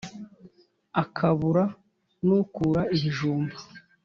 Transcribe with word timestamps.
Akabura 1.01 1.65
n'ukura 2.25 2.81
ibijumba 2.95 3.57